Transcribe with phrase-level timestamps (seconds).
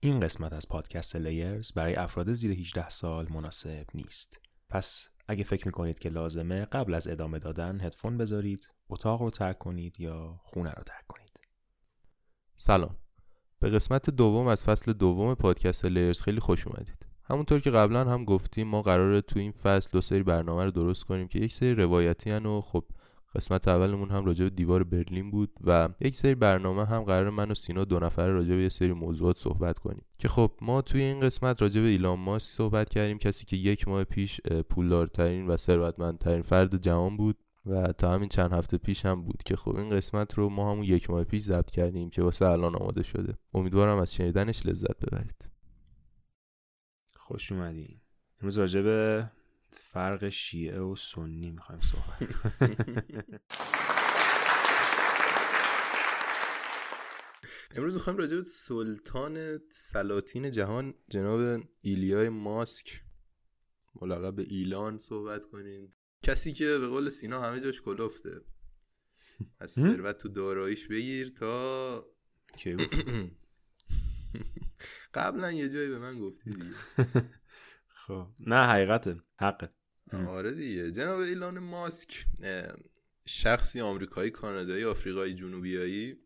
[0.00, 4.40] این قسمت از پادکست لیرز برای افراد زیر 18 سال مناسب نیست.
[4.68, 9.58] پس اگه فکر می‌کنید که لازمه قبل از ادامه دادن هدفون بذارید، اتاق رو ترک
[9.58, 11.40] کنید یا خونه رو ترک کنید.
[12.56, 12.96] سلام.
[13.60, 17.06] به قسمت دوم از فصل دوم پادکست لیرز خیلی خوش اومدید.
[17.24, 21.04] همونطور که قبلا هم گفتیم ما قراره تو این فصل دو سری برنامه رو درست
[21.04, 22.84] کنیم که یک سری روایتی و خب
[23.34, 27.50] قسمت اولمون هم راجع به دیوار برلین بود و یک سری برنامه هم قرار من
[27.50, 30.04] و سینا دو نفره راجع به یه سری موضوعات صحبت کنیم.
[30.18, 33.88] که خب ما توی این قسمت راجع به ایلان ماسک صحبت کردیم کسی که یک
[33.88, 39.22] ماه پیش پولدارترین و ثروتمندترین فرد جهان بود و تا همین چند هفته پیش هم
[39.22, 42.46] بود که خب این قسمت رو ما همون یک ماه پیش ضبط کردیم که واسه
[42.46, 43.34] الان آماده شده.
[43.54, 45.48] امیدوارم از شنیدنش لذت ببرید.
[47.16, 48.00] خوش اومدین.
[48.40, 49.30] امروز راجع به
[49.98, 52.22] فرق شیعه و سنی می‌خوایم صحبت
[57.76, 63.02] امروز می‌خوایم راجع به سلطان سلاطین جهان جناب ایلیای ماسک
[64.02, 65.94] ملقب به ایلان صحبت کنیم.
[66.22, 68.40] کسی که به قول سینا همه جاش کلفته.
[69.60, 72.06] از ثروت تو داراییش بگیر تا
[75.14, 76.74] قبلا یه جایی به من گفتی دیگه.
[78.06, 78.26] خب.
[78.40, 79.22] نه حقیقته.
[79.38, 79.77] حقه.
[80.12, 80.92] آره دیگه.
[80.92, 82.26] جناب ایلان ماسک
[83.26, 86.16] شخصی آمریکایی کانادایی آفریقایی جنوبیایی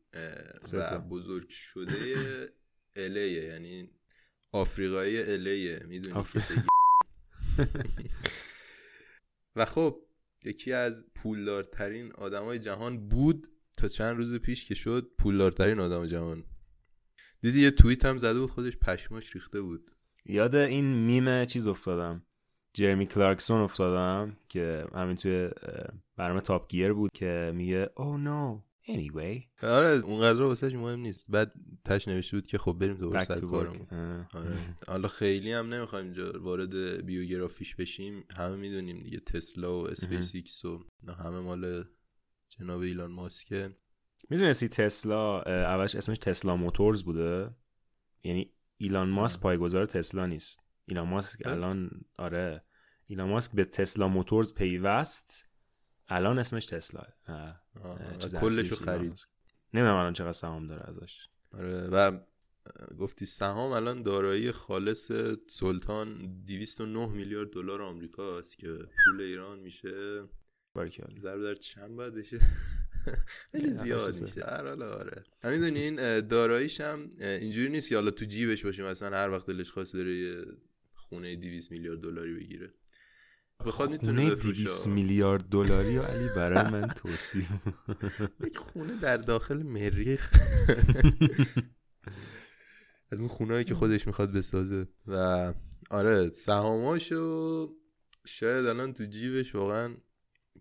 [0.72, 2.52] و بزرگ شده
[2.96, 3.90] الیه یعنی
[4.52, 6.24] آفریقایی الیه می‌دونی
[9.56, 10.02] و خب
[10.44, 16.44] یکی از پولدارترین آدمای جهان بود تا چند روز پیش که شد پولدارترین آدم جهان.
[17.40, 19.90] دیدی یه توییت هم زده بود خودش پشماش ریخته بود.
[20.26, 22.26] یاد این میم چیز افتادم.
[22.74, 25.50] جرمی کلارکسون افتادم که همین توی
[26.16, 29.62] برنامه تاپ گیر بود که میگه او نو anyway.
[29.62, 31.20] آره اونقدر واسهش مهم نیست.
[31.28, 31.52] بعد
[31.84, 33.86] تش نوشته بود که خب بریم دوباره سر کارمون.
[34.34, 34.56] آره.
[34.88, 38.24] حالا خیلی هم نمی‌خوایم اینجا وارد بیوگرافیش بشیم.
[38.36, 40.84] همه می‌دونیم دیگه تسلا و اسپیس ایکس و
[41.18, 41.84] همه مال
[42.48, 43.76] جناب ایلان ماسکه.
[44.30, 47.50] می‌دونستی تسلا اولش اسمش تسلا موتورز بوده؟
[48.24, 50.60] یعنی ایلان ماسک پایگذار تسلا نیست.
[50.84, 52.64] ایلان ماسک الان آره.
[53.12, 55.48] ایلان ماسک به تسلا موتورز پیوست.
[56.08, 57.02] الان اسمش تسلا.
[58.40, 59.26] کلشو خرید.
[59.74, 61.28] نمی‌دونم الان چقدر سهام داره ازش.
[61.52, 62.18] آره و
[62.98, 65.12] گفتی سهام الان دارایی خالص
[65.46, 68.68] سلطان 209 میلیارد دلار آمریکاست که
[69.04, 70.22] پول ایران میشه.
[71.16, 72.38] ضرب در چند باید بشه؟
[73.52, 74.42] خیلی زیاد میشه.
[74.42, 74.84] آره.
[74.84, 79.70] آره می‌دونین داراییش هم اینجوری نیست که حالا تو جیبش باشه مثلا هر وقت دلش
[79.70, 80.44] خواست بره یه
[80.94, 82.74] خونه 200 میلیارد دلاری بگیره.
[83.62, 87.50] بخواد می‌تونه 200 میلیارد دلاری و علی برای من توصیف
[88.46, 90.30] یک خونه در داخل مریخ.
[93.10, 94.88] از اون خونهایی که خودش می‌خواد بسازه.
[95.06, 95.54] و
[95.90, 97.76] آره سهاماشو
[98.26, 99.96] شاید الان تو جیبش واقعا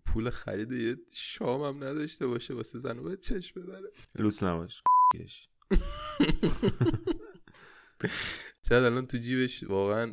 [0.06, 3.90] پول خرید یه شام هم نداشته باشه واسه زن و چشم ببره.
[4.14, 4.82] لوس نباش
[8.68, 10.12] شاید الان تو جیبش واقعا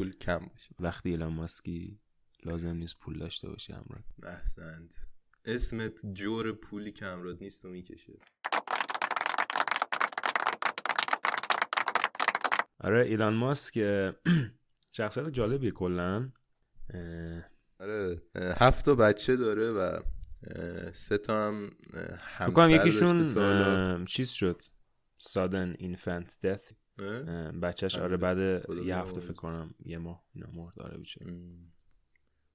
[0.00, 0.70] پول کم باشه.
[0.80, 1.98] وقتی ایلان ماسکی
[2.44, 4.02] لازم نیست پول داشته باشه همراه.
[4.22, 4.96] احسنت.
[5.44, 8.12] اسمت جور پولی که همراه نیست و می‌کشه.
[12.80, 13.78] آره ایلان ماسک
[14.96, 16.30] شخصیت جالبیه کلا.
[17.80, 20.00] آره هفت تا بچه داره و
[20.92, 21.70] سه تا هم
[22.20, 24.62] همسر یکیشون چیز شد؟
[25.18, 26.72] سادن اینفنت دث
[27.62, 28.38] بچهش آره بعد
[28.84, 31.20] یه هفته فکر کنم یه ماه اینا مرد آره بیچه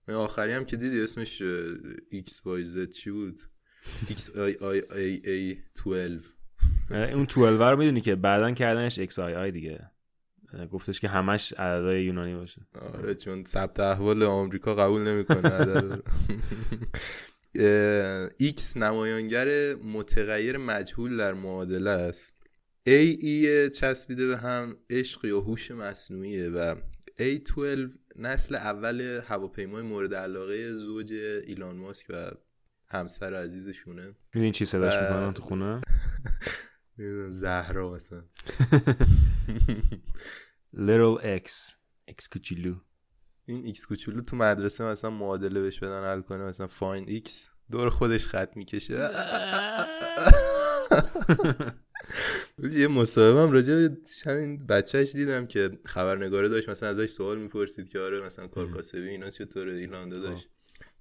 [0.08, 1.42] آخری هم که دیدی اسمش
[2.10, 3.42] ایکس وای زد چی بود؟
[4.10, 6.24] ایکس آی آی ای ای 12
[6.92, 9.92] اون 12 رو می‌دونی که بعدا کردنش ایکس آی آی دیگه.
[10.72, 12.62] گفتش که همش عددهای یونانی باشه.
[12.82, 16.02] آره چون ثبت احوال آمریکا قبول نمی‌کنه عدد
[18.38, 22.35] X نمایانگر متغیر مجهول در معادله است.
[22.88, 26.76] A E چسبیده به هم عشق یا هوش مصنوعیه و
[27.20, 31.14] A12 نسل اول هواپیمای مورد علاقه زوج
[31.48, 32.32] ایلان ماسک و
[32.88, 34.16] همسر عزیزشونه.
[34.34, 35.82] می‌دونی چی صداش می‌کنن تو خونه؟
[37.30, 38.24] زهرا مثلا.
[40.88, 41.52] Little X.
[42.12, 42.76] X کوچولو.
[43.46, 47.32] این X کوچولو تو مدرسه مثلا معادله بهش بدن حل کنه مثلا فاین X.
[47.72, 49.10] دور خودش خط می‌کشه.
[52.72, 57.90] یه مصاحبه هم راجع به همین بچهش دیدم که خبرنگاره داشت مثلا ازش سوال می‌پرسید
[57.90, 60.50] که آره مثلا کارکاسبی اینا چطوره ایلان داشت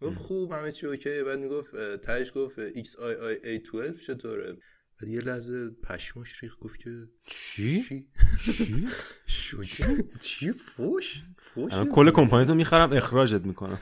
[0.00, 4.56] گفت خوب همه چی اوکی بعد می‌گفت تهش گفت X I I A 12 چطوره
[5.06, 8.08] یه لحظه پشمش ریخ گفت که چی؟ چی؟
[9.26, 9.85] چی؟
[10.20, 11.23] چی فوش؟
[11.54, 13.78] فوش کل کمپانی تو می‌خرم اخراجت می‌کنم.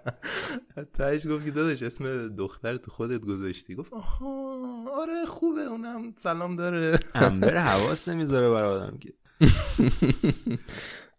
[0.94, 3.74] تهش گفت که داداش اسم دختر تو خودت گذاشتی.
[3.74, 6.98] گفت آها آره خوبه اونم سلام داره.
[7.14, 9.12] امبر حواس نمی‌ذاره برای آدم که.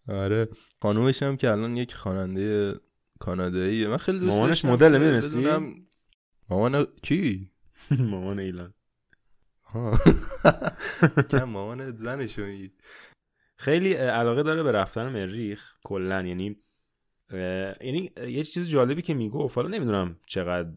[0.23, 0.49] آره.
[0.81, 2.75] خانومش هم که الان یک خواننده
[3.19, 5.73] کاناداییه من خیلی دوست مامانش مدل می‌دونستی؟ بدونم.
[6.49, 7.51] مامان کی؟
[7.91, 8.73] مامان ایلان.
[9.63, 9.97] ها.
[11.31, 12.71] کم مامان زنشو میگی
[13.57, 16.21] خیلی علاقه داره به رفتن مریخ کلا.
[16.21, 16.55] یعنی
[17.81, 20.69] یعنی یه چیز جالبی که می‌گفت حالا نمی‌دونم چقدر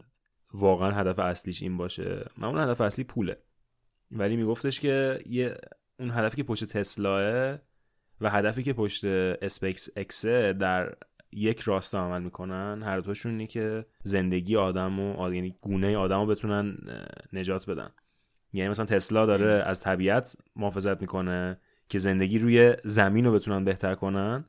[0.53, 2.25] واقعا هدف اصلیش این باشه.
[2.37, 3.37] معمولا هدف اصلی پوله.
[4.11, 5.57] ولی میگفتش که یه
[5.99, 7.57] اون هدفی که پشت تسلاه
[8.21, 10.95] و هدفی که پشت اسپیکس اکسه در
[11.31, 16.25] یک راستا عمل می‌کنن هر دوشون اینه که زندگی آدم و یعنی گونه آدم رو
[16.25, 16.77] بتونن
[17.33, 17.91] نجات بدن.
[18.53, 21.59] یعنی مثلا تسلا داره از طبیعت محافظت می‌کنه.
[21.91, 24.45] که زندگی روی زمین رو بتونن بهتر کنن.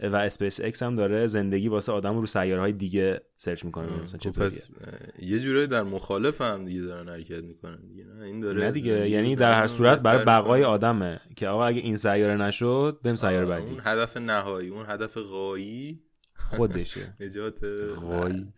[0.00, 4.02] و اسپیس اکس هم داره زندگی واسه آدم رو سیاره های دیگه search می‌کنه.
[4.02, 4.70] مثلا خب پس
[5.18, 9.10] یه جورایی در مخالف هم دیگه دارن حرکت می‌کنن دیگه نه؟ این داره نه دیگه
[9.10, 10.64] یعنی در هر صورت برای بقای.
[10.64, 13.70] آدمه که آقا اگه این سیاره نشد بریم سیاره بعدی.
[13.70, 16.02] اون هدف نهایی اون هدف غایی.
[16.34, 17.14] خودشه.
[17.20, 17.64] نجات
[18.06, 18.52] غایی.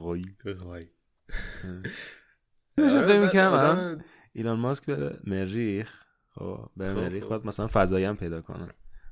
[0.00, 0.24] غایی.
[0.60, 0.84] غایی.
[2.94, 5.20] آره، فکر الان ایلان ماسک بره.
[5.24, 6.09] مریخ.
[6.30, 7.28] خب به خب، مریخ خب.
[7.28, 8.70] باید مثلا فضایی هم پیدا کنن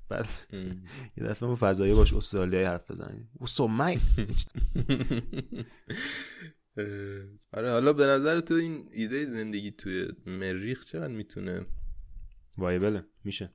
[0.08, 0.28] بعد.
[1.16, 3.30] یه دفعه اون فضایی باش استرالیایی حرف بزنیم.
[3.34, 3.46] او
[6.76, 6.86] اه،
[7.52, 11.66] آره حالا به نظر تو این ایده زندگی توی مریخ چقدر می‌تونه؟
[12.58, 13.52] وایبله میشه.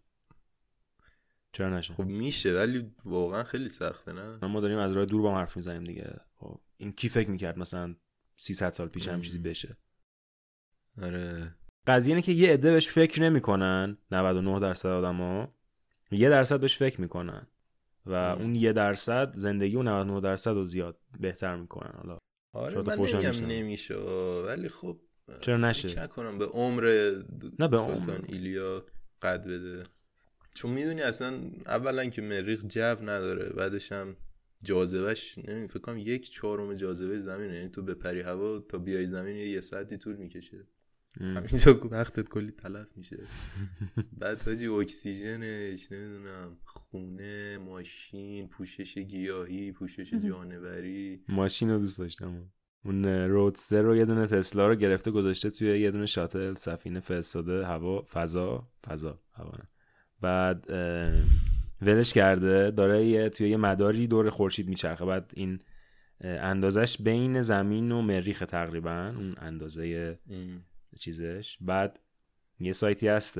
[1.51, 5.31] چرا نشه؟ خب میشه ولی واقعا خیلی سخته نه؟ ما داریم از راه دور با
[5.31, 6.19] هم حرف می‌زنیم دیگه.
[6.36, 7.95] خب این کی فکر می‌کرد مثلا
[8.36, 9.21] 300 سال پیش هم.
[9.21, 9.77] چیزی بشه؟
[11.01, 11.56] آره.
[11.88, 15.50] قضیه اینه که یه عده بهش فکر نمی‌کنن 99 درصد آدما
[16.12, 17.47] یه درصد بهش فکر می‌کنن
[18.06, 18.13] و.
[18.13, 22.18] اون یه درصد زندگی اون 99 درصد رو زیاد بهتر می‌کنن حالا
[22.53, 23.45] آره من نمیگم.
[23.45, 23.95] نمیشه
[24.47, 25.00] ولی خب
[25.41, 27.12] چرا نشه؟ نکنم به عمر
[27.59, 28.19] نه، به عمر.
[28.27, 28.86] ایلیا
[29.21, 29.83] قد بده
[30.56, 34.15] چون می‌دونی اصلا اولا که مریخ جو نداره بعدش هم
[34.63, 39.36] جاذبهش نمی فکر کنم یک چهارم جاذبه زمینه یعنی تو بپری هوا تا بیای زمین
[39.36, 40.68] یه ساعتی طول می‌کشه.
[41.19, 43.18] همینجا وقتت کلی تلف میشه.
[44.19, 51.24] بعد حاجی اکسیژنش نمی‌دونم خونه ماشین پوشش گیاهی پوشش جانوری.
[51.27, 52.51] ماشین رو دوست داشتم.
[52.86, 57.65] اون رودستر رو یه دونه تسلا رو گرفته گذاشته توی یه دونه شاتل سفینه فرستاده
[57.65, 59.68] هوا فضا فضا هوا نه.
[60.21, 60.65] بعد
[61.81, 65.06] ولش کرده داره یه توی یه مداری دور خورشید میچرخه.
[65.06, 65.60] بعد این
[66.21, 70.65] اندازش بین زمین و مریخ تقریبا اون اندازه ام.
[70.95, 71.57] چیزش.
[71.62, 72.00] بعد
[72.60, 73.40] یه سایتی هست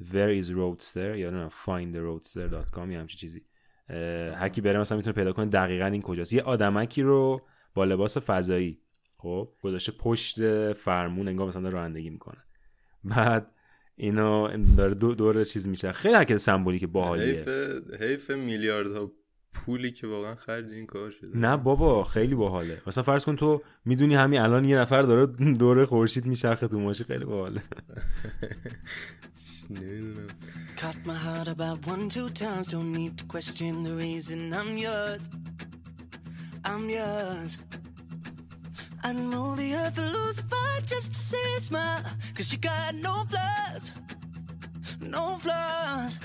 [0.00, 3.42] Where is Roadster یا نه findtheroadster.com یا همچین چیزی.
[3.88, 6.32] اه، هر کی بره مثلا می‌تونه پیدا کنه دقیقا این کجاست.
[6.32, 7.42] یه آدمکی رو
[7.74, 8.80] با لباس فضایی
[9.16, 12.44] خب گذاشته پشت فرمون انگار مثلا رانندگی می‌کنه.
[13.04, 13.52] بعد
[13.96, 17.26] اینو داره دو دور چیز میشه خیلی حرکت سمبولیک باحالیه.
[17.26, 17.48] حیف
[18.00, 19.12] حیف میلیاردها
[19.52, 23.62] پولی که واقعا خرج این کار شده نه بابا خیلی باحاله مثلا فرض کن تو
[23.84, 27.62] می‌دونی همین الان یه نفر داره دور خورشید میچرخه تو ماشین خیلی باحاله
[30.80, 32.68] Caught my heart about one, two times.
[32.68, 35.28] Don't need to question the reason I'm yours.
[36.64, 37.58] I'm yours.
[39.04, 42.02] I'd move the earth to lose a fight just to see you smile.
[42.36, 43.84] Cause you got no flaws.
[45.16, 46.18] No flaws.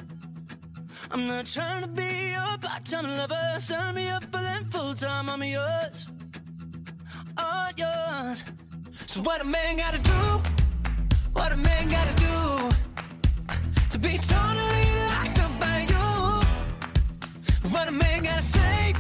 [1.12, 3.60] I'm not trying to be your part-time lover.
[3.60, 5.30] Sign me up for them full-time.
[5.30, 6.08] I'm yours.
[7.38, 8.44] All yours.
[9.08, 10.22] So what a man gotta do?
[11.34, 12.74] What a man gotta do?
[13.94, 17.70] to be totally locked up by you.
[17.70, 18.94] What a man gotta say,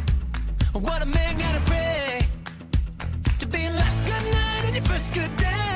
[0.74, 2.28] what a man gotta pray
[3.40, 5.73] to be last good night and your first good day.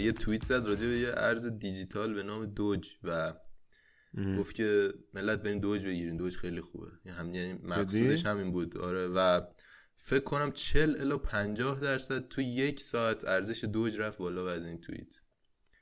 [0.00, 3.34] یه توییت زد راجع به یه ارز دیجیتال به نام دوج و
[4.38, 6.86] گفت که ملت برین دوج بگیرین دوج خیلی خوبه.
[7.04, 8.78] یعنی هم یعنی مقصودش همین بود.
[8.78, 9.40] آره و
[9.96, 14.80] فکر کنم 40 الا 50 درصد تو یک ساعت ارزش دوج رفت بالا بعد این
[14.80, 15.08] توییت.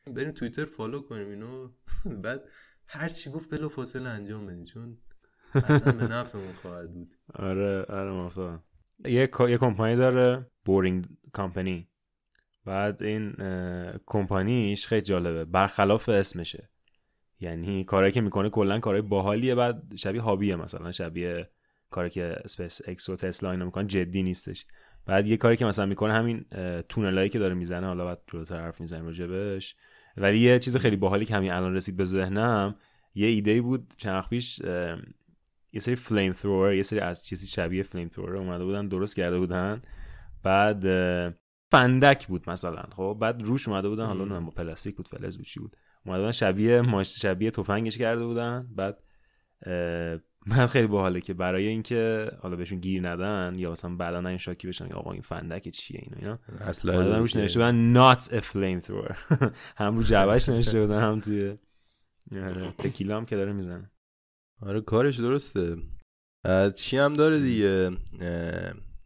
[0.06, 1.70] بریم توییتر follow کنیم اینو.
[2.22, 2.48] بعد
[2.88, 4.98] هر چی گفت بلا فاصله انجام بدین چون
[5.54, 7.14] قطعا به نفعمون خواهد بود.
[7.34, 8.62] آره آره موافقم.
[9.04, 11.88] یه یه کمپانی داره Boring کامپنی
[12.66, 13.34] بعد این
[14.06, 15.44] کمپانیش خیلی جالبه.
[15.44, 16.68] برخلاف اسمشه.
[17.40, 20.92] یعنی کاری که می‌کنه کلا کارهای باحالیه بعد شبیه hobby ه مثلا.
[20.92, 21.50] شبیه
[21.90, 24.66] کاری که اسپیس اکس و تسلا اینا می‌کنن جدی نیستش.
[25.06, 26.44] بعد یه کاری که مثلا می‌کنه همین
[26.88, 29.76] تونلایی که داره می‌زنه حالا بعد جلوتر حرف می‌زنیم راجبش.
[30.16, 32.76] ولی یه چیز خیلی باحالی که همین الان رسید به ذهنم
[33.14, 34.58] یه ایده بود چند پیش
[35.72, 39.38] یه سری flame thrower یه سری از چیزی شبیه flame thrower اومده بودن درست کرده
[39.38, 39.82] بودن.
[40.42, 40.84] بعد
[41.70, 42.82] فندک بود مثلا.
[42.96, 45.76] خب بعد روش اومده بودن حالا نه پلاستیک بود فلز بود چی بود.
[46.04, 48.68] اومده بودن شبیه ماش شبیه تفنگش کرده بودن.
[48.76, 49.02] بعد
[50.46, 54.68] من خیلی باحاله که برای اینکه حالا بهشون گیر ندن یا مثلا بعدا این شاکی
[54.68, 56.38] بشن آقا این فندک چیه اینا اینا.
[56.60, 59.14] اصلا روش نوشته بودن not a flamethrower.
[59.76, 61.56] هم رو جعبش نوشته بودن هم توی
[62.78, 63.90] تکیلا هم که داره می‌زنه.
[64.62, 65.76] آره کارش درسته.
[66.76, 67.90] چی هم داره دیگه؟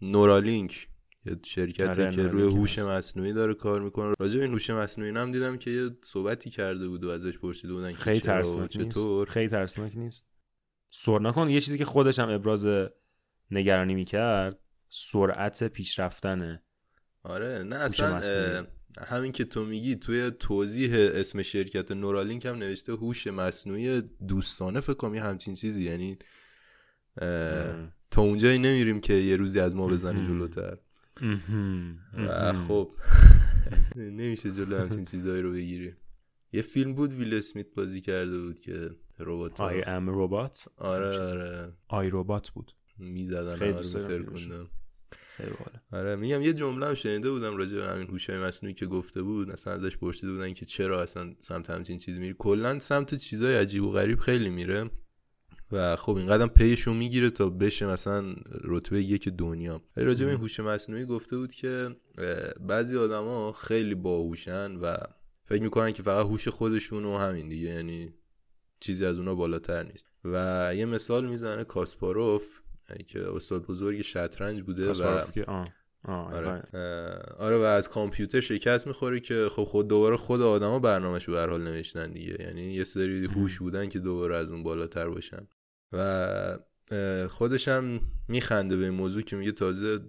[0.03, 0.89] نورالینک.
[1.25, 4.15] یه شرکتی آره که روی هوش مصنوعی داره کار می‌کنه.
[4.21, 7.73] راجع به این هوش مصنوعی هم دیدم که یه صحبتی کرده بود و ازش پرسیده
[7.73, 9.29] بودن خیلی ترسناک چطور.
[9.29, 10.27] خیلی ترسناک نیست.
[10.91, 12.67] سر نکن یه چیزی که خودش هم ابراز
[13.51, 14.59] نگرانی می‌کرد
[14.89, 16.63] سرعت پیشرفتنه
[17.23, 18.67] آره نه اصلا
[19.09, 24.95] همین که تو میگی توی توضیح اسم شرکت نورالینک هم نوشته هوش مصنوعی دوستانه فکر
[24.95, 25.85] کنم همچین چیزی.
[25.85, 26.19] یعنی
[28.11, 30.79] تا اونجایی نمیریم که یه روزی از ما بزنی جلوتر.
[32.29, 32.91] و خب
[33.97, 35.95] نمیشه جلو همچین چیزهایی رو بگیری.
[36.53, 41.73] یه فیلم بود ویل اسمیت بازی کرده بود که ربات آی ام ربات؟ آره آره.
[41.89, 42.73] آی ربات بود.
[42.99, 43.73] می‌زدن آره
[45.93, 49.51] آره میگم یه جمله هم شنیده بودم راجع به همین هوش مصنوعی که گفته بود.
[49.51, 52.35] اصلا ازش پرسیده بودن که چرا اصلا سمت همچین چیز میری.
[52.39, 54.91] کلا سمت چیزای عجیب و غریب خیلی میره.
[55.73, 58.35] و خب این قدم پیشو می‌گیره تا بشه مثلا
[58.65, 59.83] رتبه یک دنیا.
[59.97, 61.97] راجع به این هوش مصنوعی گفته بود که
[62.61, 64.97] بعضی آدما خیلی باهوشن و
[65.45, 68.15] فکر می‌کنن که فقط هوش خودشون و همین دیگه یعنی
[68.81, 70.07] چیزی از اونا بالاتر نیست.
[70.25, 72.61] و یه مثال می‌زنه کاسپاروف
[73.09, 75.03] که استاد بزرگ شطرنج بوده و
[76.05, 76.63] آره.
[77.39, 77.57] آره.
[77.57, 82.13] و از کامپیوتر شکست می‌خوره که خب خود دوباره خود آدما برنامهش رو حال نوشتن
[82.13, 82.37] دیگه.
[82.41, 85.49] یعنی یه سری هوش بودن که دوباره از اون بالاتر باشن.
[85.93, 86.59] و
[87.29, 90.01] خودش هم میخنده به این موضوع که میگه تازه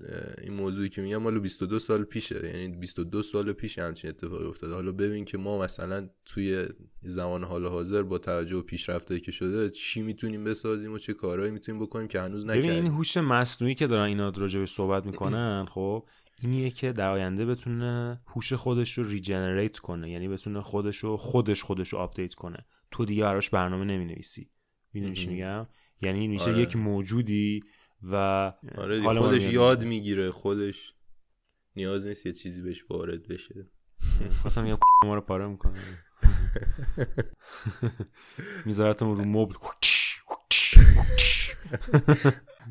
[0.42, 2.48] این موضوعی که میگه مال 22 سال پیشه.
[2.48, 4.74] یعنی 22 سال پیش همچین اتفاقی افتاده.
[4.74, 6.66] حالا ببین که ما مثلا توی
[7.02, 11.52] زمان حال حاضر با توجه و پیشرفته که شده چی می‌تونیم بسازیم و چه کارهایی
[11.52, 15.66] می‌تونیم بکنیم که هنوز نکردیم ببین این هوش مصنوعی که دارن اینا راجع صحبت می‌کنن
[15.66, 16.08] خب
[16.42, 20.12] اینیه که در آینده بتونه هوش خودش رو regenerate کنه.
[20.12, 22.66] یعنی بتونه خودش رو خودش خودش رو آپدیت کنه.
[22.92, 24.50] تو دیگه براش برنامه نمی‌نویسی.
[24.94, 25.68] می‌دونی چی میگم؟
[26.02, 26.60] یعنی میشه آره.
[26.60, 27.64] یک موجودی
[28.04, 28.16] و
[28.78, 30.94] آره خودش یاد می‌گیره خودش
[31.76, 33.68] نیاز نیست یه چیزی بهش وارد بشه.
[34.42, 35.80] خواستم یه ما رو پاره می‌کنه.
[38.66, 39.56] میذارتم رو مبل.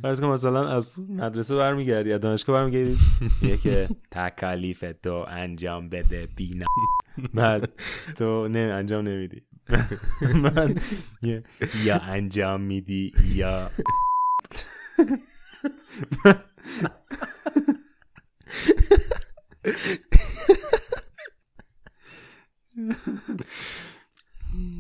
[0.03, 2.99] فرض کن مثلا از مدرسه برمیگردی از دانشگاه برمیگردی.
[3.43, 6.67] میگه که تکالیف تو انجام بده بینا
[7.35, 7.81] بعد
[8.17, 9.43] تو نه انجام نمیدی.
[10.43, 10.75] من
[11.85, 13.71] یا انجام میدی یا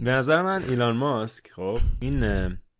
[0.04, 2.22] به نظر من ایلان ماسک خب این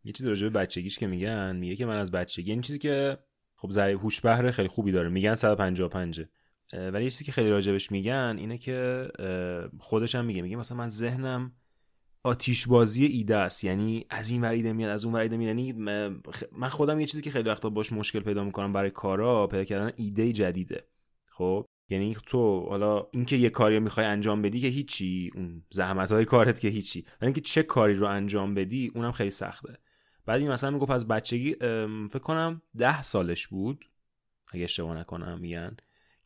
[0.05, 3.19] یه چیزی راجع به بچگیش که میگن میگه که من از بچگی این چیزی که
[3.57, 5.09] خب ذره هوش بهره خیلی خوبی داره.
[5.09, 6.25] میگن 155
[6.73, 9.09] ولی یه چیزی که خیلی راجبش میگن اینه که
[9.81, 11.53] خودش هم میگه میگه مثلا من ذهنم
[12.23, 13.65] آتیش بازی ایده است.
[13.65, 15.43] یعنی از این ور میاد از اون ور میاد.
[15.43, 15.73] یعنی
[16.53, 19.93] من خودم یه چیزی که خیلی وقتا باش مشکل پیدا می‌کنم برای کارا پیدا کردن
[19.97, 20.85] ایده جدیده.
[21.27, 26.25] خب؟ یعنی تو حالا اینکه یه کاری می‌خوای انجام بدی که هیچی اون زحمت های
[26.25, 27.01] کارت که هیچی.
[27.01, 29.79] ولی اینکه چه کاری رو انجام بدی اونم خیلی سخته.
[30.27, 31.55] بعد این مثلا می‌گفت از بچگی
[32.11, 33.85] فکر کنم ده سالش بود
[34.53, 35.77] اگه اشتباه نکنم میگن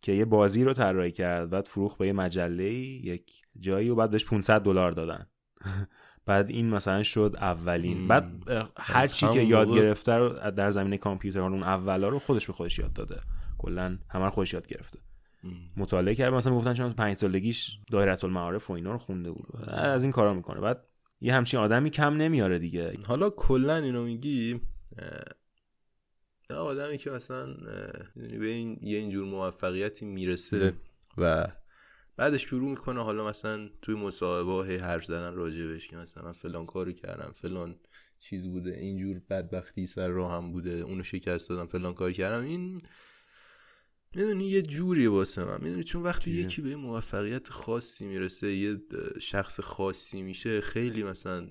[0.03, 1.51] که یه بازی رو طراحی کرد.
[1.51, 5.27] بعد فروخ به یه مجله یک جایی و بعد بهش 500 دلار دادن.
[6.26, 8.09] بعد این مثلا شد اولین.
[8.09, 8.30] بعد
[8.76, 12.78] هر چی که یاد گرفته رو در زمینه کامپیوتر اون اولا رو خودش به خودش
[12.78, 13.21] یاد داده.
[13.59, 14.99] کلا همه رو خودش یاد گرفته.
[15.76, 16.35] مطالعه کرد.
[16.35, 19.68] مثلا گفتن چون 5 سالگیش دایره المعارف و اینا رو خونده بود.
[19.68, 20.61] از این کارا می‌کنه.
[20.61, 20.85] بعد
[21.21, 22.99] یه همچین آدمی کم نمیاره دیگه.
[23.06, 24.61] حالا کلا اینو میگی
[26.50, 27.47] آدمی که مثلا
[28.16, 30.73] به این یه اینجور موفقیتی می‌رسه
[31.18, 31.47] و
[32.16, 36.92] بعدش شروع می‌کنه حالا مثلا توی مصاحبه هی حرف زدن راجبش که مثلا فلان کارو
[36.92, 37.76] کردم فلان
[38.21, 42.44] چیز بوده اینجور بدبختی سر راه هم بوده اونو شکست دادم فلان کار کردم.
[42.44, 42.80] این
[44.14, 45.61] می‌دونی یه جوری واسه من.
[45.62, 48.83] می‌دونی چون وقتی چیه؟ یکی به موفقیت خاصی می‌رسه یه
[49.21, 51.49] شخص خاصی میشه خیلی مثلا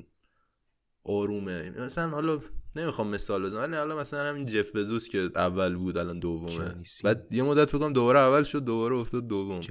[1.04, 1.70] آرومه.
[1.70, 2.40] مثلا حالا
[2.76, 6.76] نمی‌خوام مثال بزنم ولی حالا مثلا همین جف بزوس که اول بود الان دومه.
[7.04, 9.62] بعد یه مدت فکر کنم دوباره اول شد دوباره افتاد دوم.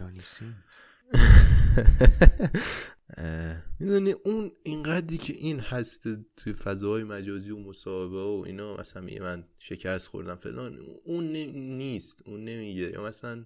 [3.80, 9.22] می‌دونی اون اینقدری که این هست توی فضاهای مجازی و مصاحبه و اینا مثلا میگه
[9.22, 12.90] من شکست خوردم فلان اون نی- نیست اون نمیگه.
[12.90, 13.44] یا مثلا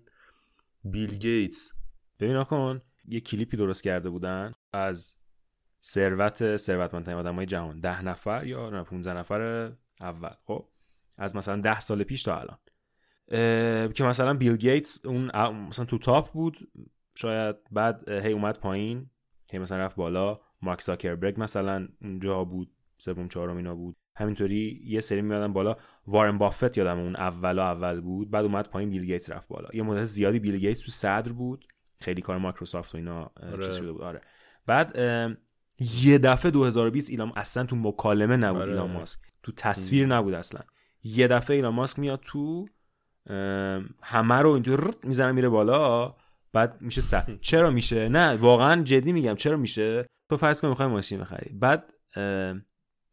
[0.85, 1.73] بیل گیتس.
[2.21, 5.17] ببین کن یه کلیپی درست کرده بودن از
[5.83, 7.81] ثروت ثروتمندترین آدمای جهان.
[7.81, 10.69] ده نفر یا نه 15 نفر اول خب؟
[11.17, 12.59] از مثلا ده سال پیش تا الان.
[13.93, 15.31] که مثلا بیل گیتس اون
[15.69, 16.69] مثلا تو تاپ بود
[17.17, 19.11] شاید بعد هی اومد پایین
[19.51, 20.41] هی مثلا رفت بالا.
[20.63, 23.97] مارک زاکربرگ مثلا اونجا بود سوم چهارم اینا بود.
[24.17, 25.77] همینطوری یه سری میادن بالا.
[26.07, 28.31] وارن بافت یادم اون اول و اول بود.
[28.31, 29.69] بعد اومد پایین بیل گیتس رفت بالا.
[29.73, 31.67] یه مدت زیادی بیل گیتس تو صدر بود.
[32.01, 33.65] خیلی کار مایکروسافت و اینا آره.
[33.65, 34.03] چیز شده بود.
[34.03, 34.21] آره.
[34.67, 34.99] بعد
[36.03, 38.71] یه دفعه 2020 ایلان اصلا تو مکالمه نبود آره.
[38.71, 39.21] ایلان ماسک.
[39.43, 40.61] تو تصویر نبود اصلا.
[41.05, 42.67] یه دفعه ایلان ماسک میاد تو
[44.03, 46.15] همه رو اینجور می‌زنه میره بالا.
[46.57, 49.35] بعد میشه سر چرا میشه؟ نه واقعا جدی میگم.
[49.35, 51.53] چرا میشه؟ تو فرض کن می‌خوای ماشین بخری.
[51.53, 51.93] بعد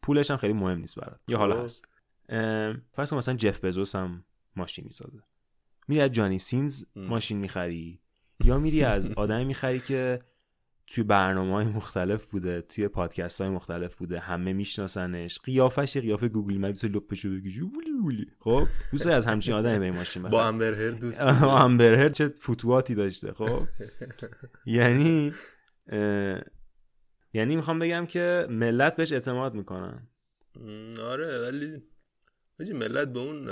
[0.01, 1.19] پولش هم خیلی مهم نیست برات.
[1.27, 1.63] یا حالا خب.
[1.63, 1.85] هست.
[2.93, 5.23] فرض کن مثلا جف بزوس هم ماشین می‌سازه.
[5.88, 6.85] میری از جانی سینز.
[6.95, 8.00] ماشین می‌خری.
[8.43, 10.19] یا میری از آدمی می‌خری که
[10.87, 15.39] توی برنامه های مختلف بوده توی پادکست های مختلف بوده همه میشناسنش.
[15.39, 20.47] قیافش یه قیافه گوگل مپس لپشو ولی خب دوست از همچین آدمی بری ماشین با
[20.47, 21.43] امبرهر دوست بوده.
[21.43, 23.67] امبرهر چه فتواتی داشته خب؟
[24.65, 25.33] یعنی
[27.33, 30.07] یعنی می‌خوام بگم که ملت بهش اعتماد می‌کنن
[31.01, 31.39] آره
[32.59, 33.49] ولی ملت به اون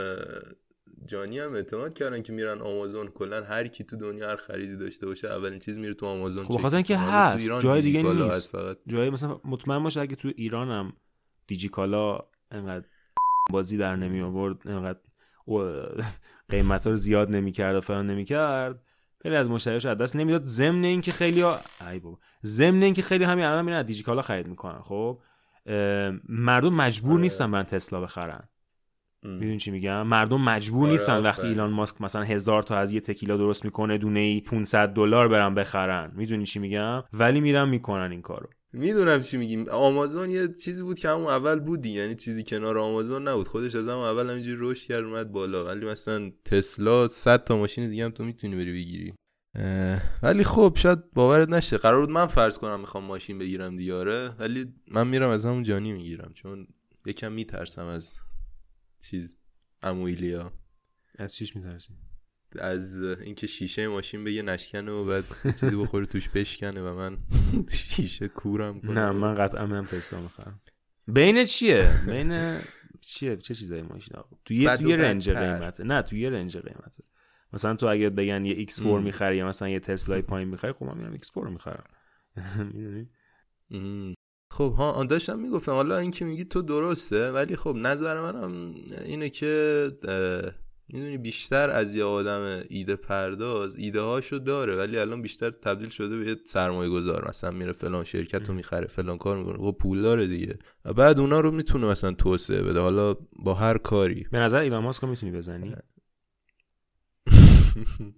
[1.07, 5.05] جانی هم اعتماد کردن که میرن آمازون کلا هر کی تو دنیا هر خریدی داشته
[5.05, 8.51] باشه اولین چیز میره تو آمازون خب چک بخاطر اینکه تو هست، جای دیگه نیست.
[8.51, 10.93] فقط جایی مثلا مطمئن باشه اگه تو ایرانم
[11.47, 12.19] دیجیکالا
[12.51, 12.85] انقدر
[13.51, 14.99] بازی در نمی آورد انقدر
[16.49, 18.83] قیمت رو زیاد نمی کرد و فلان نمی کرد
[19.21, 21.59] خیلی از مشتریاش از دست نمی‌داد ضمن اینکه خیلی ها...
[21.91, 25.21] ای بابا ضمن اینکه خیلی همین الان میرن از دیجیکالا خرید می‌کنن خب
[26.29, 27.21] مردم مجبور آره.
[27.21, 28.49] نیستن برن تسلا بخرن.
[29.23, 31.47] می‌دونی چی میگم؟ مردم مجبور آره، نیستن وقتی.
[31.47, 35.55] ایلان ماسک مثلا هزار تا از یه تکیلا درست می‌کنه دونه ای 500 دلار برن
[35.55, 36.11] بخرن.
[36.15, 38.49] می‌دونی چی میگم؟ ولی میرن می‌کنن این کارو.
[38.73, 39.65] می‌دونم چی میگیم.
[39.69, 41.89] آمازون یه چیزی بود که همون اول بودی.
[41.89, 43.47] یعنی چیزی کنار آمازون نبود.
[43.47, 45.65] خودش از همون اول همینجوری رشد کرد اومد بالا.
[45.65, 49.13] ولی مثلا تسلا 100 تا ماشین دیگه هم تو می‌تونی بری بگیری.
[50.23, 51.77] ولی خب شاید باورت نشه.
[51.77, 55.91] قرار بود من فرض کنم می‌خوام ماشین بگیرم دیاره ولی من میرم از همون جانی
[55.91, 56.31] می‌گیرم.
[56.33, 56.67] چون
[57.05, 58.13] یکم میترسم از
[59.01, 59.37] چیز
[59.83, 60.51] امویلیا
[61.19, 61.93] از چیش میترسی؟
[62.59, 67.17] از اینکه شیشه ماشین بگه نشکنه و بعد یه چیزی بخوره توش بشکنه و من
[67.89, 70.61] شیشه کورم کنه نه من قطعا میرم تسلا می‌خرم.
[71.07, 72.57] بین چیه؟ بین
[73.01, 75.29] چیه؟ چه چیزایی ماشین آقا؟ تو یه تو یه رنج.
[75.29, 75.83] قیمته.
[75.83, 77.03] نه تو یه رنج قیمته.
[77.53, 79.03] مثلا تو اگه بگن یه X4 ام.
[79.03, 81.83] می‌خری یا مثلا یه تسلای پایین می‌خری خب من میرم X4 رو می‌خرم.
[82.73, 83.09] می‌دونی.
[84.51, 89.29] خب ها داشتم می‌گفتم حالا این که میگی تو درسته ولی خب نظر منم اینه
[89.29, 89.91] که
[90.89, 96.17] می‌دونی بیشتر از یه آدم ایده پرداز ایده هاشو داره ولی الان بیشتر تبدیل شده
[96.17, 99.57] به یه سرمایه گذار مثلا میره فلان شرکت رو می‌خره فلان کار می‌کنه.
[99.57, 100.59] خب پول داره دیگه.
[100.85, 102.79] و بعد اونا رو می‌تونه مثلا توسعه بده.
[102.79, 104.27] حالا با هر کاری.
[104.31, 105.75] به نظر ایلان ماسک می‌تونی بزنی؟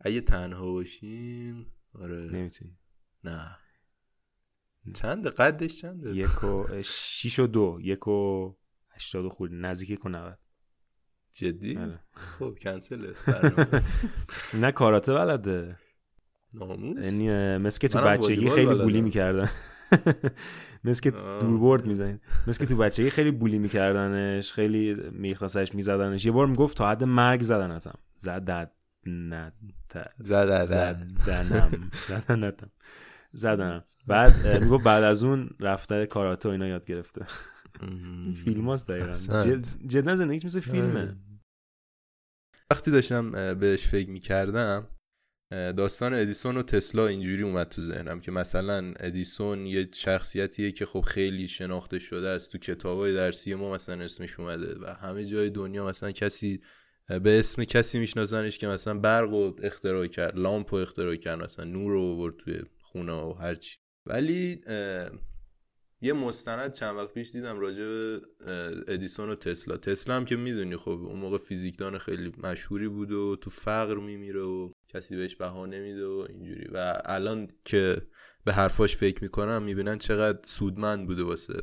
[0.00, 2.16] اگه تنها باشیم آره.
[2.16, 2.76] نمی‌تونی.
[3.24, 3.56] نه.
[4.94, 7.78] چند قدش چنده یک و شیش و دو.
[7.82, 8.52] یک و
[8.90, 10.38] هشتاد و خورد نزدیک یک و نود.
[11.32, 12.00] جدی؟ آره.
[12.12, 13.14] خب کنسله.
[14.62, 15.76] نه کاراته بلده.
[16.54, 17.28] ناموس؟ یعنی
[17.66, 18.74] مثل که تو بچگی خیلی.
[18.74, 19.48] بولی می‌کردن.
[20.84, 21.40] مثل که آه.
[21.40, 26.24] دوربورد می‌زنید مثل که تو بچگی خیلی بولی میکردنش خیلی میخواستش میزدنش.
[26.24, 27.98] یه بار می‌گفت تا حد مرگ زدنتم.
[28.18, 28.70] زدت
[29.06, 29.52] نه
[29.88, 31.90] ت- زد زدنم.
[32.06, 32.70] زدنتم.
[33.32, 37.26] زدنم بعد می‌گفت بعد از اون رفته کاراته و اینا یاد گرفته.
[38.44, 39.56] فیلم هاست دقیقا.
[39.86, 41.16] جدا زندگیش مثل فیلمه.
[42.70, 44.88] وقتی داشتم بهش فکر می‌کردم
[45.50, 51.00] داستان ادیسون و تسلا اینجوری اومد تو ذهنم که مثلا ادیسون یه شخصیتیه که خب
[51.00, 52.52] خیلی شناخته شده است.
[52.52, 56.60] تو کتابای درسی ما مثلا اسمش اومده و همه جای دنیا مثلا کسی
[57.08, 61.64] به اسم کسی میشناسنش که مثلا برق رو اختراع کرد لامپ رو اختراع کرد مثلا
[61.64, 63.76] نور رو آورد توی خونه و هرچی
[64.06, 64.60] ولی
[66.02, 68.20] یه مستند چند وقت پیش دیدم راجع به
[68.88, 69.76] ادیسون و تسلا.
[69.76, 74.40] تسلا هم که می‌دونی خب اون موقع فیزیکدان خیلی مشهوری بود و تو فقر میمیره
[74.40, 76.68] و کسی بهش بها نمیده و اینجوری.
[76.72, 78.02] و الان که
[78.44, 81.62] به حرفاش فکر می‌کنم می‌بینن چقدر سودمند بوده واسه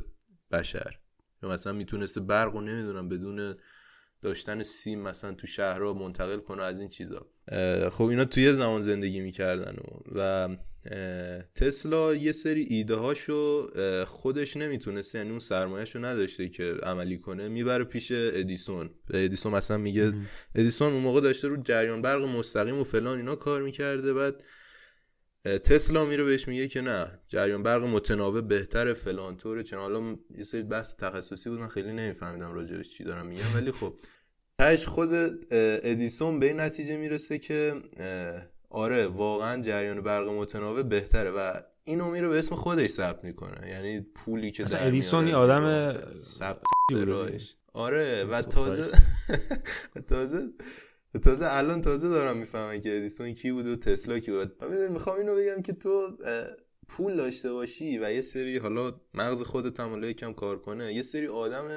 [0.50, 0.98] بشر.
[1.42, 3.54] مثلا می‌تونسته برق و نمی‌دونم بدون
[4.22, 7.26] داشتن سیم مثلا تو شهرها منتقل کنه از این چیزا.
[7.90, 9.76] خب اینا توی زمان زندگی می‌کردن
[10.14, 10.48] و
[11.54, 13.68] تسلا یه سری ایده هاشو
[14.04, 18.90] خودش نمی‌تونسته یعنی اون سرمایهش رو نداشته که عملی کنه می‌بره پیش ادیسون.
[19.14, 20.12] ادیسون مثلا میگه
[20.54, 24.42] ادیسون اون موقع داشته رو جریان برق مستقیم و فلان اینا کار می‌کرده بعد
[25.44, 30.42] تسلا میره بهش میگه که نه جریان برق متناوب بهتره فلان طوره چون حالا یه
[30.42, 33.94] سری بحث تخصصی بود من خیلی نمیفهمیدم راجعش چی دارم میگم ولی خب
[34.58, 35.10] تاش خود
[35.50, 37.74] ادیسون به این نتیجه می‌رسه که
[38.70, 41.52] آره واقعا جریان برق متناوب بهتره و
[41.84, 43.68] اینو میره به اسم خودش ثبت می‌کنه.
[43.68, 46.62] یعنی پولی که در ادیسون آدم ثبت
[47.72, 48.90] آره و تازه
[50.08, 50.48] تازه
[51.22, 54.64] تازه الان تازه دارم می‌فهمم که ادیسون کی بود و تسلا کی بود.
[54.64, 56.18] من می‌خوام اینو بگم که تو
[56.88, 61.26] پول داشته باشی و یه سری حالا مغز خودت هم یکم کار کنه یه سری
[61.26, 61.68] آدم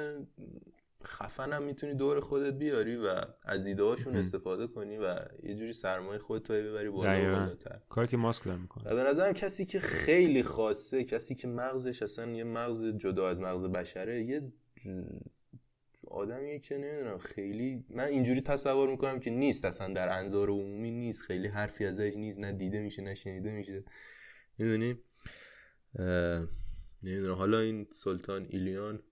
[1.06, 5.72] خفن هم می‌تونی دور خودت بیاری و از دیده هاشون استفاده کنی و یه جوری
[5.72, 7.56] سرمایه خودت رو ببری بالا
[7.88, 8.84] کاری که ماسک داره می‌کنه.
[8.84, 13.40] و به نظرم کسی که خیلی خاصه کسی که مغزش اصلا یه مغز جدا از
[13.40, 14.52] مغز بشره یه
[16.06, 21.22] آدمیه که نمی‌دونم خیلی من اینجوری تصور می‌کنم که نیست اصلا در انظار عمومی نیست.
[21.22, 23.84] خیلی حرفی ازش نیست نه دیده میشه نه شنیده میشه.
[24.58, 24.98] می‌دونی؟
[27.02, 27.34] نمی‌دونم.
[27.34, 29.02] حالا این سلطان ایلیان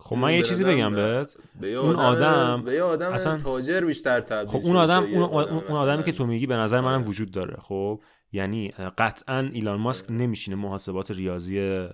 [0.00, 1.36] خب من یه چیزی بگم بهت.
[1.62, 6.12] اون آدم به آدم اصلا تاجر بیشتر تبدیل خب اون آدم اون, اون آدمی که
[6.12, 7.56] تو میگی به نظر منم وجود داره.
[7.62, 11.88] خب یعنی قطعا ایلان ماسک نمیشینه محاسبات ریاضی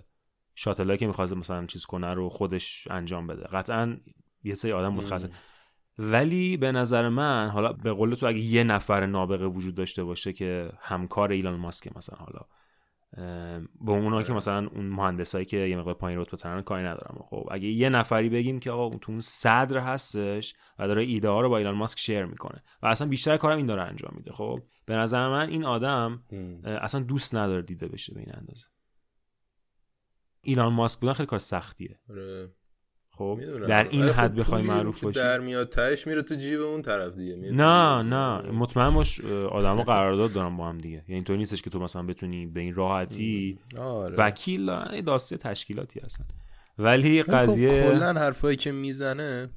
[0.55, 3.43] شاتلایی که می‌خواد مثلا چیز کنه رو خودش انجام بده.
[3.43, 3.97] قطعا
[4.45, 5.29] یه سری آدم متخصص
[5.99, 10.33] ولی به نظر من حالا به قول تو اگه یه نفر نابغه وجود داشته باشه
[10.33, 12.41] که همکار ایلان ماسک مثلا حالا
[13.81, 17.49] با اونا که مثلا اون مهندسایی که یه مقدار پایین رتبه ترن کاری ندارم خب
[17.51, 21.49] اگه یه نفری بگیم که آقا تو اون صدر هستش و داره ایده ها رو
[21.49, 24.33] با ایلان ماسک شیر می‌کنه و اصلا بیشتر کارم این داره انجام میده.
[24.33, 26.23] خب به نظر من این آدم
[26.65, 28.67] اصلا دوست نداره دیده بشه به این اندازه.
[30.43, 32.01] ایلان ماسک بودن خیلی کار سختیه.
[33.19, 35.19] خب در این حد بخوای معروف باشی.
[35.19, 37.37] در میاد تهش میره تو جیب اون طرف دیگه.
[37.37, 38.51] نه نه.
[38.51, 40.95] مطمئن باش آدما قرارداد دارن با هم دیگه.
[40.97, 44.15] یعنی اینطوری نیستش که تو مثلا بتونی به این راحتی آره.
[44.19, 46.25] وکیل دارن داسته تشکیلاتی هستن.
[46.79, 49.49] ولی خب قضیه کلا حرفایی که می‌زنه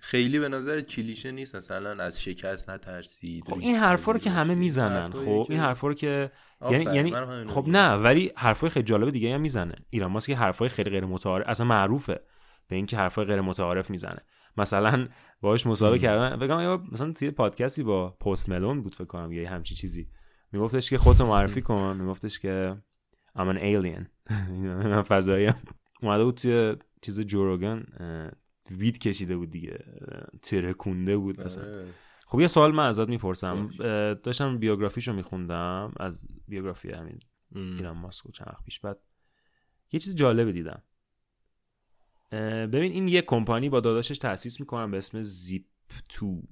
[0.00, 1.56] خیلی به نظر کلیشه نیست.
[1.56, 5.10] مثلا از شکست نترسید خب این حرفا رو که همه می‌زنن.
[5.10, 6.30] خب این حرفا رو که
[6.70, 7.14] یعنی یعنی
[7.46, 9.74] خب نه ولی حرفای خیلی جالب دیگه هم می‌زنه.
[9.90, 12.20] ایران ماسک حرفای خیلی غیر متعارف اصلا معروفه.
[12.68, 14.18] به اینکه حرفای غیر متعارف می‌زنه.
[14.56, 15.08] مثلا
[15.40, 19.74] باهاش مصاحبه کردن بگم مثلا توی پادکستی با پست ملون بود فکر کنم یه همچی
[19.74, 20.08] چیزی.
[20.52, 21.96] میگفتش که خودتو معرفی کن.
[22.00, 22.76] میگفتش که
[23.36, 24.30] I'm an alien.
[24.64, 25.52] من فضایی
[26.02, 27.84] اومده بود توی چیز جوروگن
[28.70, 29.78] وید کشیده بود دیگه.
[30.42, 31.64] ترکونده بود مثلا.
[31.64, 31.88] آره.
[32.26, 33.70] خب یه سوال من ازت می‌پرسم.
[34.22, 37.18] داشتم بیوگرافیشو میخوندم از بیوگرافی همین
[37.54, 38.80] ایلان ماسکو چند پیش.
[38.80, 38.98] بعد
[39.92, 40.82] یه چیز جالبه دیدم.
[42.32, 46.42] ببین این یه کمپانی با داداشش تاسیس می‌کنن به اسم Zip2.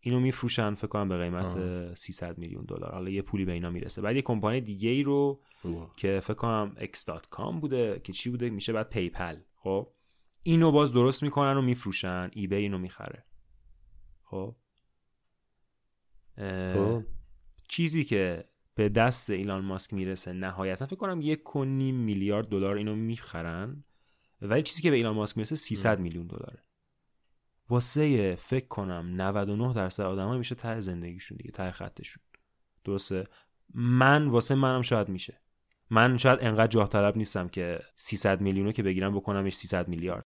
[0.00, 2.92] اینو میفروشن فکر کنم به قیمت 300 میلیون دلار.
[2.92, 4.02] حالا یه پولی به اینا می‌رسه.
[4.02, 5.40] بعد یه کمپانی دیگه ای رو
[5.96, 9.92] که فکر کنم x.com بوده که چی بوده؟ میشه بعد PayPal خب؟
[10.42, 12.30] اینو باز درست می‌کنن و میفروشن.
[12.32, 13.24] ای بی اینو می‌خره.
[14.22, 14.56] خب؟
[16.74, 17.02] خب.
[17.68, 18.44] چیزی که
[18.74, 23.84] به دست ایلان ماسک می‌رسه نهایتا فکر کنم یک میلیارد دلار اینو می‌خرن.
[24.42, 26.62] ولی چیزی که به ایلان ماسک می‌رسه 300 میلیون دلاره.
[27.68, 32.22] واسه فکر کنم 99 درصد آدمای میشه ته زندگیشون دیگه ته خطشون.
[32.84, 33.28] درسته؟
[33.74, 35.40] من واسه منم شاید میشه.
[35.90, 40.24] من شاید انقدر جاه طلب نیستم که 300 میلیونو که بگیرم بکنمش 300 میلیارد.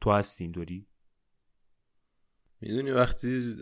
[0.00, 0.86] تو هستی اینطوری؟
[2.60, 3.56] می‌دونی وقتی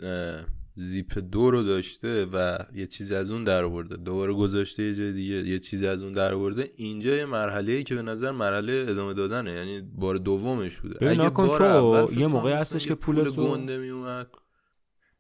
[0.74, 3.96] زیپ دو رو داشته و یه چیزی از اون در آورده.
[3.96, 6.70] دوباره گذاشته یه جای دیگه یه چیزی از اون در آورده.
[6.76, 11.11] اینجا یه مرحله ای که به نظر مرحله ادامه دادنه یعنی بار دومش بوده.
[11.11, 14.30] اگه بار اول یه موقع هستش که پول, پول گنده می اومد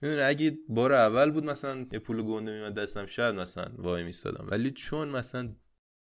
[0.02, 4.46] اگه بار اول بود مثلا یه پول گنده میومد دستم شاید مثلا وای میستادم.
[4.50, 5.48] ولی چون مثلا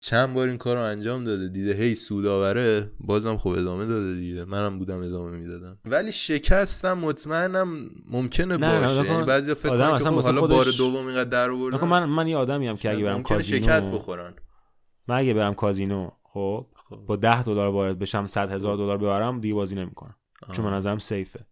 [0.04, 4.14] چند بار این کار رو انجام داده دیده هی سود آوره بازم خب ادامه داده
[4.14, 4.44] دیگه.
[4.44, 5.78] منم بودم ادامه می‌دادم.
[5.84, 9.04] ولی شکستم مطمئنم ممکنه باشه.
[9.04, 11.84] یعنی بعضی فکر کنن که خب حالا بار دوم اینقدر در آوردن.
[11.86, 14.34] من من یه آدمی ام که اگه برم کازینو شکست بخورن.
[15.08, 16.96] من اگه برم کازینو خب خب.
[16.96, 20.16] با 10 دلار وارد بشم 100 هزار دلار ببرم دیگه بازی نمی‌کنم.
[20.52, 21.46] چون من نظرم سیفه.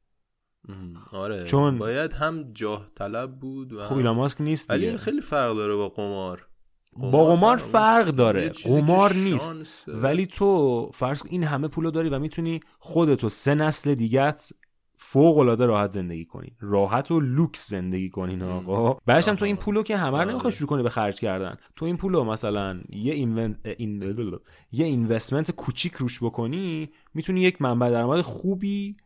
[1.13, 1.45] آره.
[1.45, 5.21] چون- باید هم جاه طلب بود و خب هم- ایلان ماسک نیست ولی این خیلی
[5.21, 6.47] فرق داره با قمار.
[6.99, 8.49] با قمار فرق داره.
[8.65, 9.85] قمار نیست.
[9.89, 14.53] ولی تو فرض کن این همه پولو داری و می‌تونی خودتو سه نسل دیگت
[14.97, 16.57] فوق العاده راحت زندگی کنی.
[16.61, 19.65] راحت و لوکس زندگی کنین آقا؟ بعدش هم تو این آها.
[19.65, 20.31] پولو که همه آره.
[20.31, 21.57] نمی‌خوای شروع کنی به خرج کردن.
[21.77, 23.57] تو این پولو مثلا یه اینون...
[23.79, 24.15] این...
[24.73, 28.97] یه اینوستمنت کوچیک روش بکنی می‌تونی یک منبع درآمد خوبی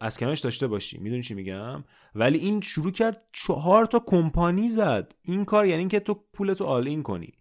[0.00, 0.98] از کنارش داشته باشی.
[0.98, 5.14] می‌دونی چی میگم؟ ولی این شروع کرد چهار تا کمپانی زد.
[5.22, 7.32] این کار یعنی اینکه تو پولتو آل این کنی.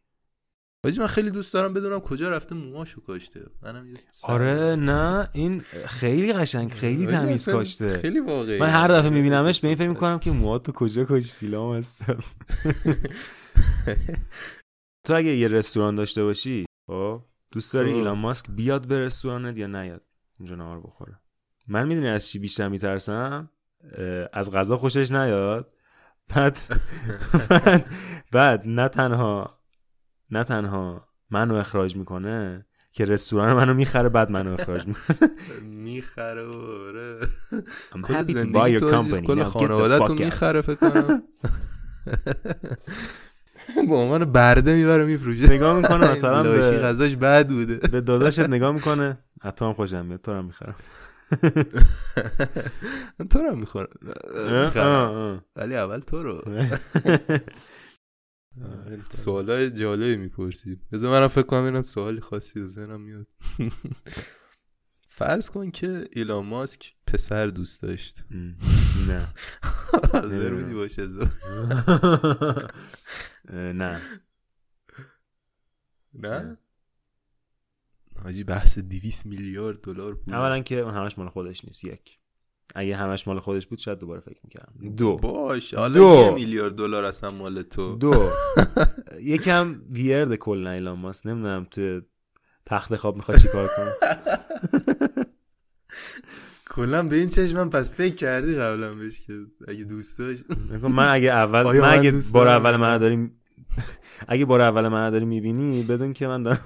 [0.84, 3.46] حاجی من خیلی دوست دارم بدونم کجا رفته موهاشو کاشته.
[3.62, 7.90] منم آره نه این خیلی قشنگ خیلی تمیز کاشته.
[7.90, 11.48] خیلی واقعی من هر دفعه میبینمش به این فکر می‌کنم که موها تو کجا کاشتی؟
[11.48, 12.20] لام هستم.
[15.06, 17.98] تو اگه یه رستوران داشته باشی خب دوست داری خب.
[17.98, 20.02] ایلان ماسک بیاد به رستورانت یا نیاد؟
[20.40, 21.20] اونجا نهار بخوره.
[21.68, 23.50] من می‌دونی از چی بیشتر میترسم؟
[24.34, 25.74] از غذا خوشش نیاد.
[26.36, 26.58] بعد
[27.50, 27.90] بعد,
[28.32, 29.60] بعد نه تنها
[30.32, 35.18] نه تنها منو اخراج می‌کنه که رستوران منو می‌خره بعد منو اخراج می‌کنه.
[35.64, 37.20] می‌خره آره.
[37.94, 40.14] I'm happy to buy your company کل خانواده تو.
[40.14, 41.24] می‌خره فکر کنم.
[43.90, 45.50] با عنوان برده می‌بره میفروشه.
[45.50, 47.76] نگاه می‌کنه مثلا به, غذاش بد بوده.
[47.76, 49.18] به داداشت نگاه می‌کنه.
[49.62, 50.76] هم خوشم میاد تو رو می‌خرم.
[53.32, 53.88] تو رو می‌خورم
[55.56, 56.42] ولی اول تو رو.
[59.10, 63.28] سوالای جالبی می‌پرسی بذار منم فکر کنم اینم سوالی خاصی به ذهنم میاد.
[65.18, 68.24] فرض کن که ایلان ماسک پسر دوست داشت.
[69.08, 69.28] نه.
[70.14, 71.08] حاضر بودی باشه.
[73.54, 74.02] نه.
[76.14, 76.58] نه؟
[78.24, 82.18] حاجی بحث 200 میلیارد دلار بود اولا که اون همش مال خودش نیست یک.
[82.76, 84.96] اگه همش مال خودش بود شاید دوباره فکر می‌کردم.
[84.96, 85.16] دو.
[85.16, 86.22] باش حالا دو.
[86.22, 87.96] یه میلیارد دلار اصلا مال تو.
[87.96, 88.30] دو.
[89.34, 91.28] یکم ویرد کل ایلان ماست.
[91.28, 92.02] نمی‌دونم تو
[92.66, 93.94] تخت خواب می‌خواد چیکار کنه.
[96.76, 99.34] کلا به این چشمم پس فکر کردی قبلا بهش که
[99.68, 100.44] اگه دوست داشت.
[100.84, 103.42] من اگه اول من اگه بار اول من؟ داریم
[104.28, 106.60] اگه بار اول من داری می‌بینی بدون که من دارم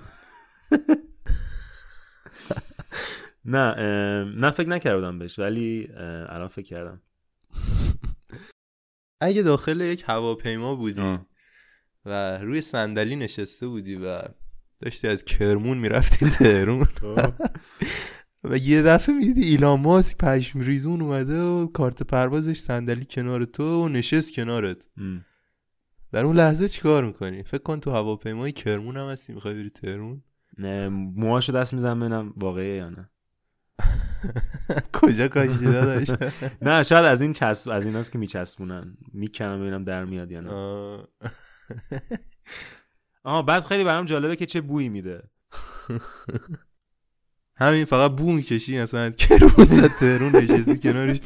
[3.45, 3.73] نه
[4.23, 5.87] نه فکر نکرده بودم بهش ولی
[6.29, 7.01] الان فکر کردم.
[9.21, 11.25] اگه داخل یک هواپیما بودی آه.
[12.05, 14.21] و روی صندلی نشسته بودی و
[14.79, 16.87] داشتی از کرمون می‌رفتی تهرون
[18.43, 23.83] و یه دفعه می‌دیدی ایلان ماسک پشم ریزون اومده و کارت پروازش صندلی کنار تو
[23.83, 24.87] و نشست کنارت.
[24.97, 25.25] ام.
[26.11, 30.23] در اون لحظه چیکار می‌کنی؟ فکر کن تو هواپیمای کرمون هم هستی می‌خوای بری تهرون
[30.57, 33.09] نه موهاشو دست می‌زنم ببینم واقعیه یا نه.
[34.93, 36.07] کجا کاشتی داداش؟
[36.61, 38.97] نه شاید از این چسب از ایناست که میچسبونن.
[39.13, 40.51] می‌کنم ببینم در میاد یا نه.
[40.51, 41.07] آه.
[43.23, 45.23] آها بعد خیلی برام جالبه که چه بویی میده.
[47.55, 51.19] همین فقط بو می‌کشی اصلا کرمون تا تهرون نشستی کنارش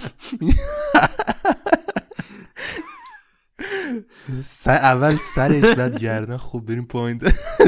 [4.44, 6.38] سر اول سرش بعد گردن.
[6.38, 7.22] خوب بریم پایین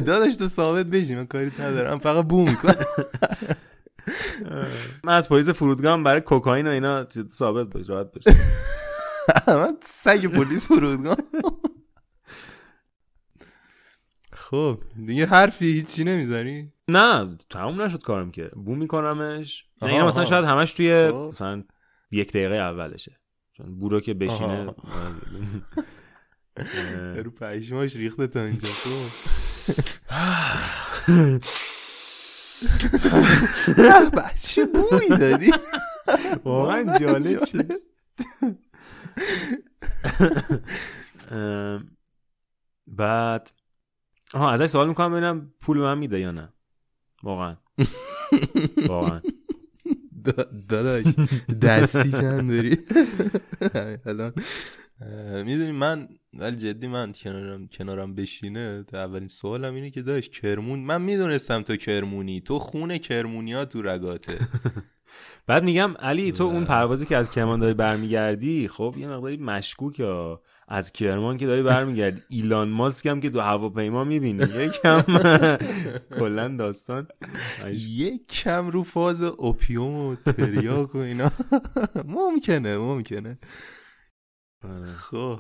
[0.05, 1.99] داداش تو ثابت بشی من کاری ندارم.
[1.99, 2.85] فقط بو می‌کنم.
[5.03, 8.23] من از پلیس فرودگاه هم برای کوکائین و اینا ثابت باش راحت باش.
[9.47, 11.17] من سگ پلیس فرودگاه.
[14.31, 18.43] خب دیگه حرفی هیچی نمی‌ذاری نه تموم نشد کارم که.
[18.43, 19.65] بو میکنمش.
[19.81, 20.25] نه اینا مثلا.
[20.25, 21.17] شاید همش توی خب.
[21.17, 21.63] مثلا
[22.11, 23.19] یک دقیقه اولشه.
[23.53, 24.73] چون بو رو که بشینه.
[27.23, 28.67] رو پشماش ریخته تا اینجا
[34.13, 35.51] بچه بوی دادی.
[36.43, 37.71] واقعا جالب شد.
[42.87, 43.51] بعد
[44.33, 46.53] آها ازش سوال می‌کنم ببینم پول من میده یا نه.
[47.23, 47.55] واقعا.
[48.87, 49.21] واقعا.
[50.25, 51.05] دا- داداش
[51.61, 52.77] دستی چند داری؟
[54.05, 54.33] الان.
[55.45, 61.01] می‌دونی من ولی جدی من کنارم کنارم بشینه اولین سوالم اینه که داشت کرمون من
[61.01, 64.37] می‌دونستم تو کرمونی تو خون کرمونی ها تو رگاته.
[65.47, 69.99] بعد میگم علی تو اون پروازی که از کرمان داری برمیگردی خب یه مقداری مشکوک
[69.99, 72.21] یا از کرمان که داری برمیگردی.
[72.29, 75.01] ایلان ماسک هم که تو هواپیما می‌بینی یکم
[76.19, 77.07] کلا داستان.
[77.73, 81.31] یک کم رو فاز اوپیوم و تریاک و اینا.
[82.05, 83.37] ممکنه ممکنه.
[84.63, 84.85] آره.
[84.85, 85.39] خب.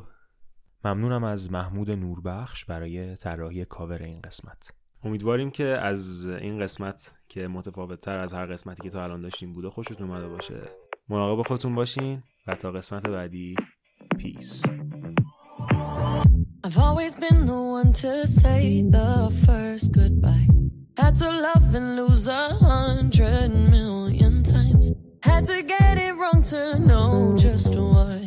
[0.85, 4.71] ممنونم از محمود نوربخش برای طراحی کاور این قسمت.
[5.03, 9.53] امیدواریم که از این قسمت که متفاوت تر از هر قسمتی که تا الان داشتیم
[9.53, 10.61] بوده خوشتون اومده باشه.
[11.09, 13.55] مراقب خودتون باشین و تا قسمت بعدی
[14.17, 14.63] پیس
[16.63, 20.47] I've always been the one to say the first goodbye.
[20.97, 24.91] Had to love and lose a hundred million times.
[25.23, 28.26] Had to get it wrong to know just what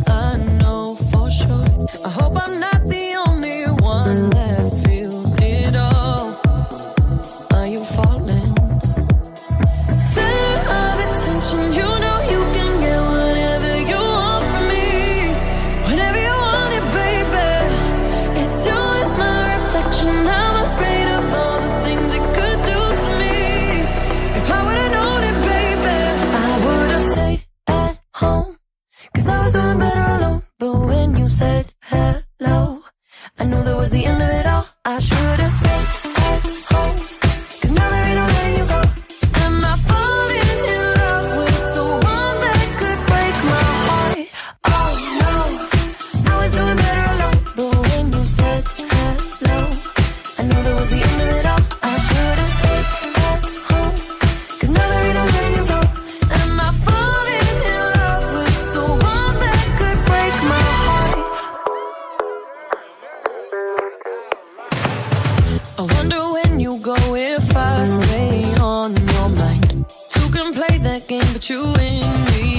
[65.81, 69.83] I wonder when you go if I stay on your mind.
[70.09, 72.50] Two can play that game, but you and me.